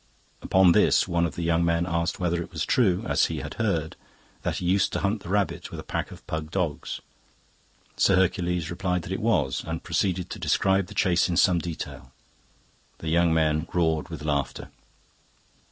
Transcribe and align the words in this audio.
Upon 0.41 0.71
this 0.71 1.07
one 1.07 1.27
of 1.27 1.35
the 1.35 1.43
young 1.43 1.63
men 1.63 1.85
asked 1.87 2.19
whether 2.19 2.41
it 2.41 2.51
was 2.51 2.65
true, 2.65 3.03
as 3.05 3.25
he 3.27 3.37
had 3.37 3.53
heard, 3.61 3.95
that 4.41 4.55
he 4.57 4.65
used 4.65 4.91
to 4.93 5.01
hunt 5.01 5.21
the 5.21 5.29
rabbit 5.29 5.69
with 5.69 5.79
a 5.79 5.83
pack 5.83 6.09
of 6.09 6.25
pug 6.25 6.49
dogs. 6.49 7.01
Sir 7.97 8.15
Hercules 8.15 8.71
replied 8.71 9.03
that 9.03 9.11
it 9.11 9.21
was, 9.21 9.63
and 9.63 9.83
proceeded 9.83 10.31
to 10.31 10.39
describe 10.39 10.87
the 10.87 10.95
chase 10.95 11.29
in 11.29 11.37
some 11.37 11.59
detail. 11.59 12.11
The 12.97 13.09
young 13.09 13.31
men 13.31 13.67
roared 13.75 14.09
with 14.09 14.23
laughter. 14.23 14.71